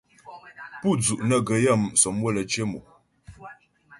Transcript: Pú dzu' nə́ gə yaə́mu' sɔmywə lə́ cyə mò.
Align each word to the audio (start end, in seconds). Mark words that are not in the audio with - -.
Pú 0.81 0.89
dzu' 0.99 1.21
nə́ 1.27 1.39
gə 1.47 1.55
yaə́mu' 1.65 1.95
sɔmywə 2.01 2.29
lə́ 2.35 2.43
cyə 2.51 2.63
mò. 2.71 2.79